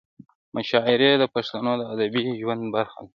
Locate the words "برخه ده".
2.75-3.09